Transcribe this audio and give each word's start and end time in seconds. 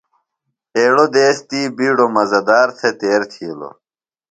ایڑوۡ 0.77 1.09
دیس 1.13 1.37
تی 1.49 1.61
بِیڈوۡ 1.77 2.11
مزہ 2.15 2.41
دار 2.47 2.67
تھےۡ 2.77 2.95
تیر 2.99 3.21
تِھیلوۡ۔ 3.31 3.75